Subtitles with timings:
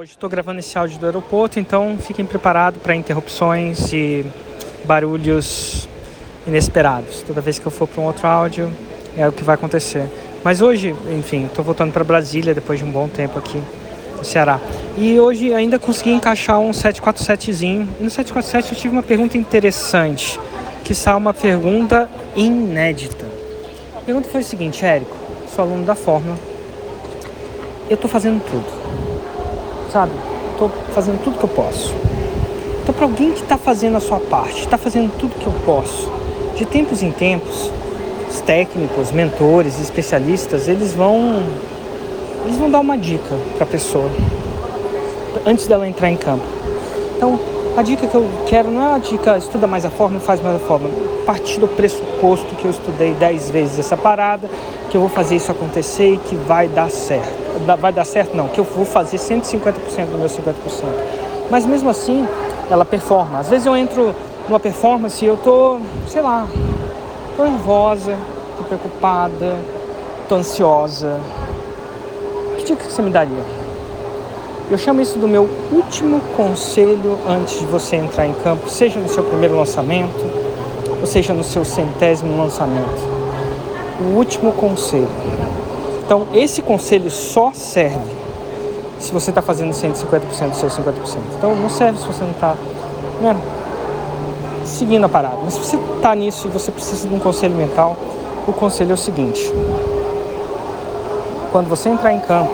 [0.00, 4.24] Hoje estou gravando esse áudio do aeroporto, então fiquem preparados para interrupções e
[4.82, 5.86] barulhos
[6.46, 7.20] inesperados.
[7.20, 8.72] Toda vez que eu for para um outro áudio,
[9.14, 10.08] é o que vai acontecer.
[10.42, 13.62] Mas hoje, enfim, estou voltando para Brasília depois de um bom tempo aqui
[14.16, 14.58] no Ceará.
[14.96, 17.86] E hoje ainda consegui encaixar um 747zinho.
[18.00, 20.40] E no 747 eu tive uma pergunta interessante,
[20.82, 23.26] que está uma pergunta inédita.
[23.94, 25.14] A pergunta foi o seguinte, Érico,
[25.54, 26.38] sou aluno da Fórmula,
[27.90, 28.99] eu estou fazendo tudo
[29.90, 30.12] sabe?
[30.52, 31.94] Estou fazendo tudo que eu posso.
[32.82, 36.10] Então, para alguém que está fazendo a sua parte, está fazendo tudo que eu posso,
[36.56, 37.70] de tempos em tempos,
[38.28, 41.42] os técnicos, mentores, especialistas, eles vão,
[42.44, 44.10] eles vão dar uma dica para a pessoa
[45.46, 46.44] antes dela entrar em campo.
[47.16, 47.38] Então,
[47.76, 50.56] a dica que eu quero não é a dica estuda mais a forma, faz mais
[50.56, 50.88] a forma.
[51.24, 54.48] Partir do pressuposto que eu estudei 10 vezes essa parada,
[54.90, 57.49] que eu vou fazer isso acontecer e que vai dar certo.
[57.78, 58.36] Vai dar certo?
[58.36, 60.54] Não, que eu vou fazer 150% do meu 50%.
[61.50, 62.26] Mas mesmo assim,
[62.70, 63.38] ela performa.
[63.38, 64.14] Às vezes eu entro
[64.48, 66.46] numa performance e eu tô, sei lá,
[67.36, 68.16] tô nervosa,
[68.56, 69.56] tô preocupada,
[70.28, 71.20] tô ansiosa.
[72.56, 73.44] Que dica que você me daria?
[74.70, 79.08] Eu chamo isso do meu último conselho antes de você entrar em campo, seja no
[79.08, 80.24] seu primeiro lançamento,
[81.00, 83.02] ou seja no seu centésimo lançamento.
[84.00, 85.08] O último conselho.
[86.10, 88.10] Então, esse conselho só serve
[88.98, 90.92] se você está fazendo 150% do seu 50%.
[91.38, 92.56] Então, não serve se você não está
[93.20, 93.36] né,
[94.64, 95.36] seguindo a parada.
[95.44, 97.96] Mas se você está nisso e você precisa de um conselho mental,
[98.44, 99.52] o conselho é o seguinte:
[101.52, 102.50] quando você entrar em campo,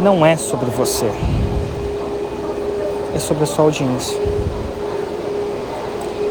[0.00, 1.08] não é sobre você,
[3.14, 4.18] é sobre a sua audiência.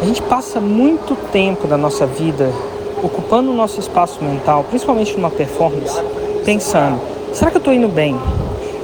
[0.01, 2.51] A gente passa muito tempo da nossa vida
[3.03, 6.01] ocupando o nosso espaço mental, principalmente numa performance,
[6.45, 6.99] pensando:
[7.33, 8.15] será que eu estou indo bem?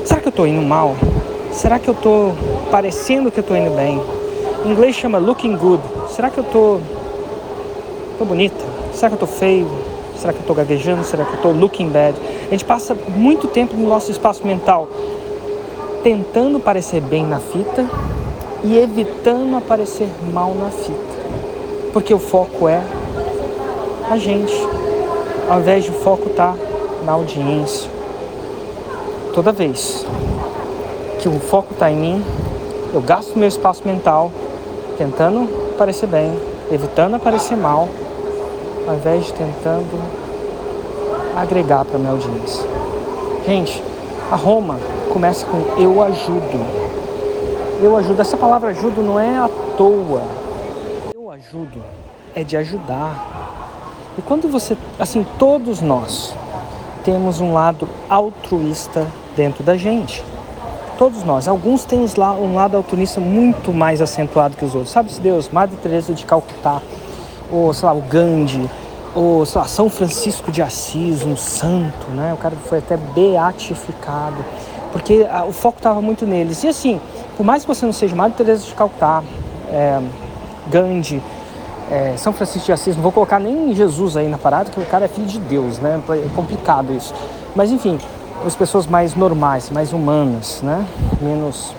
[0.06, 0.96] Será que eu estou indo mal?
[1.52, 2.34] Será que eu estou
[2.72, 4.02] parecendo que eu estou indo bem?
[4.66, 5.82] Em inglês chama looking good.
[6.10, 6.82] Será que eu estou
[8.18, 8.64] tô bonita?
[8.94, 9.68] Será que eu estou feio?
[10.18, 11.04] Será que eu estou gaguejando?
[11.04, 12.16] Será que eu estou looking bad?
[12.48, 14.88] A gente passa muito tempo no nosso espaço mental
[16.04, 17.90] tentando parecer bem na fita
[18.64, 21.14] e evitando aparecer mal na fita.
[21.94, 22.82] Porque o foco é
[24.14, 24.54] a gente,
[25.50, 26.58] ao invés de o foco estar tá
[27.04, 27.90] na audiência.
[29.34, 30.06] Toda vez
[31.20, 32.26] que o foco está em mim,
[32.94, 34.32] eu gasto meu espaço mental
[35.00, 36.32] tentando parecer bem,
[36.72, 37.90] evitando aparecer mal,
[38.88, 40.00] ao invés de tentando
[41.36, 42.64] agregar para minha audiência.
[43.48, 43.84] Gente,
[44.32, 44.78] a Roma
[45.12, 46.64] começa com eu ajudo.
[47.82, 48.22] Eu ajudo.
[48.22, 50.22] Essa palavra ajudo não é à toa.
[51.16, 51.82] Eu ajudo
[52.36, 53.63] é de ajudar.
[54.18, 56.34] E quando você, assim, todos nós
[57.04, 60.24] temos um lado altruísta dentro da gente.
[60.98, 61.48] Todos nós.
[61.48, 62.06] Alguns têm
[62.40, 64.92] um lado altruísta muito mais acentuado que os outros.
[64.92, 66.82] Sabe-se Deus, Madre Teresa de Calcutá,
[67.52, 68.70] ou sei lá, o Gandhi,
[69.16, 72.34] ou sei lá, São Francisco de Assis, um santo, né?
[72.34, 74.46] O cara foi até beatificado,
[74.92, 76.64] porque a, o foco estava muito neles.
[76.64, 77.02] E assim,
[77.36, 79.24] por mais que você não seja Madre Teresa de Calcutá,
[79.70, 80.00] é,
[80.70, 81.22] Gandhi,
[81.92, 84.86] é, São Francisco de Assis, não vou colocar nem Jesus aí na parada, porque o
[84.86, 86.02] cara é filho de Deus, né?
[86.10, 87.14] É complicado isso.
[87.56, 88.00] Mas enfim,
[88.46, 90.86] as pessoas mais normais, mais humanas, né?
[91.22, 91.74] Menos,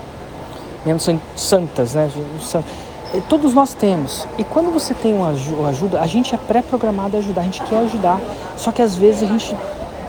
[0.84, 2.10] menos santas, né?
[3.28, 4.26] Todos nós temos.
[4.38, 5.28] E quando você tem uma
[5.68, 8.20] ajuda, a gente é pré-programado a ajudar, a gente quer ajudar.
[8.56, 9.56] Só que às vezes a gente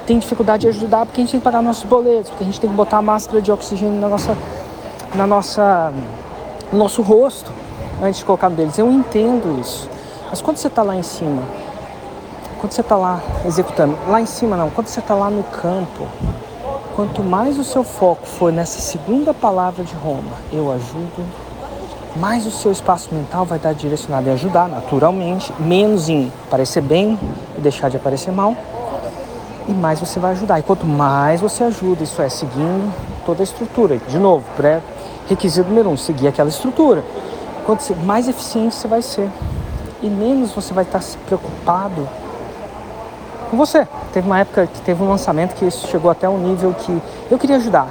[0.06, 2.60] tem dificuldade de ajudar porque a gente tem que pagar nossos boletos, porque a gente
[2.60, 4.38] tem que botar a máscara de oxigênio na nossa,
[5.16, 5.94] na nossa,
[6.72, 7.52] no nosso rosto
[8.02, 8.78] antes de colocar no deles.
[8.78, 9.90] Eu entendo isso.
[10.30, 11.44] Mas quando você está lá em cima,
[12.60, 16.08] quando você está lá executando, lá em cima não, quando você está lá no campo,
[16.96, 21.26] quanto mais o seu foco for nessa segunda palavra de Roma, eu ajudo,
[22.16, 27.20] mais o seu espaço mental vai estar direcionado em ajudar naturalmente, menos em parecer bem
[27.58, 28.56] e deixar de aparecer mal,
[29.68, 30.60] e mais você vai ajudar.
[30.60, 32.94] E quanto mais você ajuda, isso é seguindo
[33.26, 33.98] toda a estrutura.
[33.98, 34.82] De novo, pré
[35.28, 37.04] requisito número um, seguir aquela estrutura.
[37.66, 39.30] Quanto mais eficiente você vai ser
[40.02, 42.08] e menos você vai estar se preocupado
[43.50, 43.88] com você.
[44.14, 47.40] Teve uma época que teve um lançamento que isso chegou até um nível que eu
[47.40, 47.88] queria ajudar.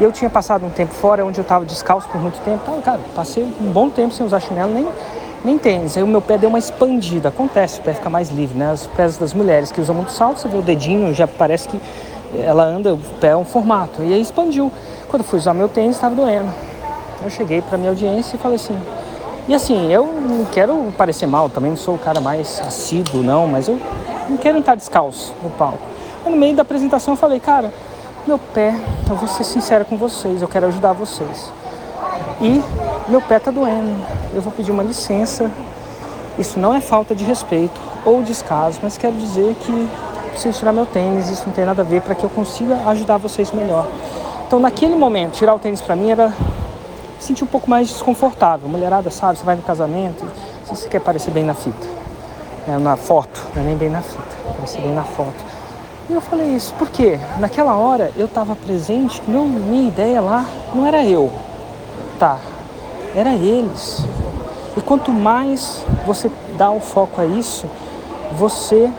[0.00, 2.60] E eu tinha passado um tempo fora, onde eu estava descalço por muito tempo.
[2.62, 4.88] Então, cara, passei um bom tempo sem usar chinelo, nem,
[5.44, 5.96] nem tênis.
[5.96, 7.28] Aí o meu pé deu uma expandida.
[7.28, 8.72] Acontece, o pé fica mais livre, né?
[8.72, 11.80] Os pés das mulheres que usam muito salto, você vê o dedinho, já parece que
[12.38, 14.02] ela anda, o pé é um formato.
[14.02, 14.72] E aí expandiu.
[15.08, 16.65] Quando fui usar meu tênis, estava doendo.
[17.22, 18.78] Eu cheguei para minha audiência e falei assim.
[19.48, 23.46] E assim, eu não quero parecer mal, também não sou o cara mais assíduo, não,
[23.46, 23.80] mas eu
[24.28, 25.78] não quero entrar descalço no palco.
[26.24, 27.72] no meio da apresentação eu falei, cara,
[28.26, 28.74] meu pé,
[29.08, 31.52] eu vou ser sincera com vocês, eu quero ajudar vocês.
[32.40, 32.60] E
[33.08, 34.04] meu pé tá doendo.
[34.34, 35.50] Eu vou pedir uma licença.
[36.36, 39.88] Isso não é falta de respeito ou descaso, mas quero dizer que
[40.32, 43.16] preciso tirar meu tênis, isso não tem nada a ver para que eu consiga ajudar
[43.16, 43.88] vocês melhor.
[44.46, 46.32] Então, naquele momento, tirar o tênis para mim era
[47.18, 48.68] sentir um pouco mais desconfortável.
[48.68, 50.24] Mulherada, sabe, você vai no casamento,
[50.66, 51.86] você quer parecer bem na fita,
[52.68, 54.22] é, na foto, não é nem bem na fita,
[54.54, 55.44] parecer bem na foto.
[56.08, 60.86] E eu falei isso, porque naquela hora eu estava presente, meu, minha ideia lá não
[60.86, 61.32] era eu,
[62.18, 62.38] tá?
[63.14, 64.04] Era eles.
[64.76, 67.66] E quanto mais você dá o foco a isso,
[68.32, 68.90] você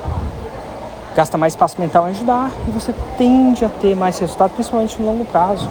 [1.16, 5.08] gasta mais espaço mental em ajudar e você tende a ter mais resultado, principalmente no
[5.08, 5.70] longo prazo.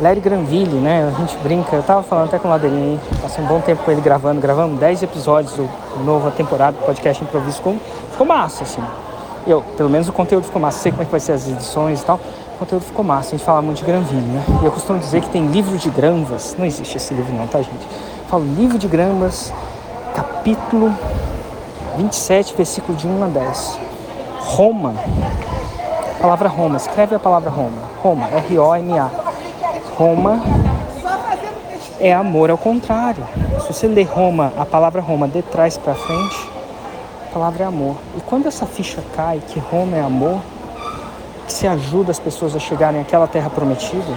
[0.00, 1.12] Larry Granville, né?
[1.14, 3.84] A gente brinca, eu tava falando até com o Ladeirinho aí, passei um bom tempo
[3.84, 5.68] com ele gravando, gravamos 10 episódios do
[6.04, 7.76] nova temporada do podcast Improviso, ficou,
[8.10, 8.82] ficou massa, assim.
[9.46, 12.00] Eu, pelo menos o conteúdo ficou massa, sei como é que vai ser as edições
[12.00, 12.18] e tal,
[12.54, 14.42] o conteúdo ficou massa, a gente fala muito de Granville, né?
[14.62, 17.60] E eu costumo dizer que tem livro de granvas, não existe esse livro não, tá
[17.60, 17.74] gente?
[17.74, 19.52] Eu falo livro de granvas,
[20.14, 20.94] capítulo
[21.98, 23.78] 27, versículo de 1 a 10.
[24.38, 24.94] Roma,
[26.16, 29.10] a palavra Roma, escreve a palavra Roma, Roma, R-O-M-A.
[30.00, 30.40] Roma
[31.98, 33.22] é amor ao contrário.
[33.60, 36.50] Se você ler Roma, a palavra Roma de trás para frente,
[37.28, 37.96] a palavra é amor.
[38.16, 40.40] E quando essa ficha cai, que Roma é amor,
[41.46, 44.16] que se ajuda as pessoas a chegarem àquela terra prometida,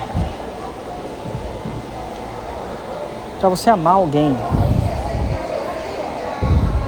[3.41, 4.37] para você amar alguém,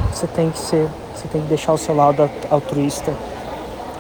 [0.09, 3.13] você tem que ser, você tem que deixar o seu lado altruísta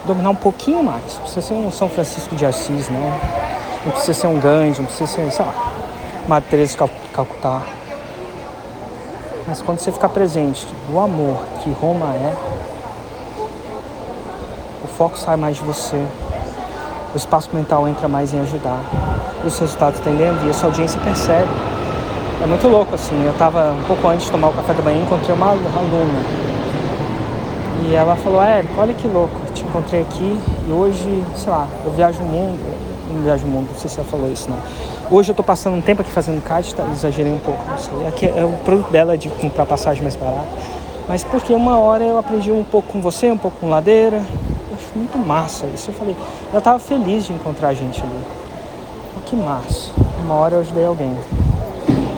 [0.05, 1.15] dominar um pouquinho mais.
[1.15, 3.44] Precisa ser um São Francisco de Assis, não.
[3.85, 5.53] Não precisa ser um Gandhi, não precisa ser, sei lá,
[6.57, 6.77] de
[7.13, 7.61] Calcutá.
[9.47, 12.33] Mas quando você ficar presente do amor que Roma é,
[14.83, 16.03] o foco sai mais de você,
[17.13, 18.79] o espaço mental entra mais em ajudar,
[19.45, 21.49] os resultados tendem a vir, a sua audiência percebe.
[22.43, 25.03] É muito louco assim, eu estava um pouco antes de tomar o café da manhã,
[25.03, 26.45] encontrei uma aluna
[27.87, 31.91] e ela falou, Érico, olha que louco, te encontrei aqui e hoje, sei lá, eu
[31.91, 32.59] viajo o mundo,
[33.15, 34.57] não viajo o mundo, não sei se ela falou isso não.
[35.09, 36.83] Hoje eu tô passando um tempo aqui fazendo kart, tá?
[36.91, 38.07] exagerei um pouco, não sei.
[38.07, 40.47] Aqui é o produto dela de comprar passagem mais barata.
[41.07, 44.17] Mas porque uma hora eu aprendi um pouco com você, um pouco com ladeira.
[44.17, 45.91] Eu acho muito massa isso.
[45.91, 46.15] Eu falei,
[46.51, 48.19] eu tava feliz de encontrar a gente ali.
[49.25, 49.91] Que massa.
[50.23, 51.15] Uma hora eu ajudei alguém.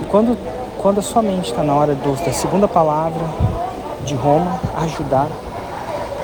[0.10, 0.38] Quando,
[0.78, 3.24] quando a sua mente está na hora do, da segunda palavra
[4.06, 5.28] de Roma, ajudar,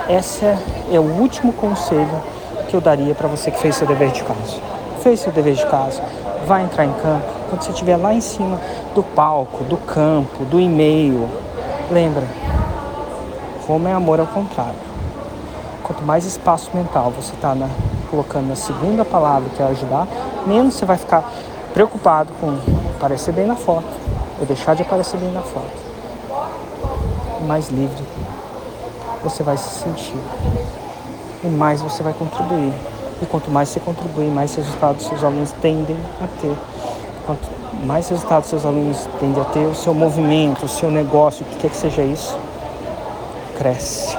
[0.10, 0.58] esse é,
[0.92, 2.22] é o último conselho
[2.74, 4.60] que eu daria para você que fez seu dever de casa.
[5.02, 6.02] Fez seu dever de casa,
[6.48, 7.28] vai entrar em campo.
[7.48, 8.60] Quando você estiver lá em cima
[8.96, 11.30] do palco, do campo, do e-mail,
[11.92, 12.24] lembra,
[13.68, 14.80] Roma é amor ao contrário.
[15.84, 17.56] Quanto mais espaço mental você está
[18.10, 20.08] colocando na segunda palavra que é ajudar,
[20.48, 21.31] menos você vai ficar
[21.76, 22.58] preocupado com
[22.98, 23.86] aparecer bem na foto
[24.40, 25.78] ou deixar de aparecer bem na foto.
[27.46, 28.04] Mais livre
[29.24, 30.18] você vai se sentir.
[31.44, 32.74] E mais você vai contribuir.
[33.22, 36.56] E quanto mais você contribuir, mais resultados seus alunos tendem a ter.
[37.25, 37.48] Quanto
[37.86, 41.57] mais resultados seus alunos tendem a ter, o seu movimento, o seu negócio, o que
[41.57, 42.38] quer que seja isso,
[43.57, 44.18] cresce.